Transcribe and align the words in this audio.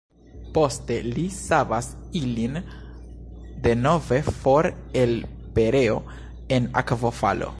Poste 0.55 0.95
li 1.15 1.25
savas 1.35 1.89
ilin 2.21 2.57
denove 3.67 4.21
for 4.39 4.71
el 5.05 5.15
pereo 5.59 5.99
en 6.57 6.69
akvofalo. 6.83 7.49